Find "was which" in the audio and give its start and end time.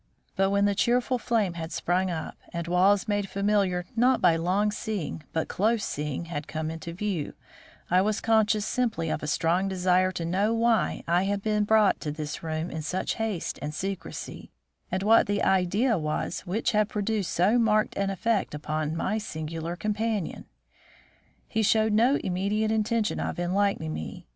15.99-16.71